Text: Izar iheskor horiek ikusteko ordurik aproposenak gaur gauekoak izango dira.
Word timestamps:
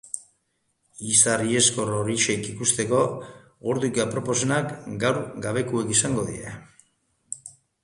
Izar 1.15 1.43
iheskor 1.49 1.91
horiek 1.97 2.47
ikusteko 2.53 3.03
ordurik 3.75 4.01
aproposenak 4.07 4.75
gaur 5.07 5.23
gauekoak 5.47 5.95
izango 5.99 6.27
dira. 6.33 6.59